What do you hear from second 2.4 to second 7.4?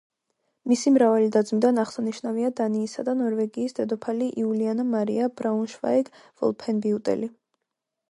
დანიისა და ნორვეგიის დედოფალი იულიანა მარია ბრაუნშვაიგ-ვოლფენბიუტელი.